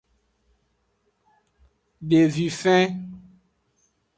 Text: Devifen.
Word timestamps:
Devifen. 2.09 2.81